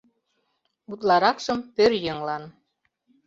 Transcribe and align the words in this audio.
Утларакшым 0.91 1.59
пӧръеҥлан. 1.75 2.43